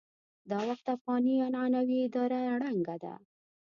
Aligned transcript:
دا 0.49 0.59
وخت 0.69 0.85
افغاني 0.95 1.33
عنعنوي 1.45 1.97
اداره 2.07 2.39
ړنګه 2.61 2.95
ده. 3.03 3.13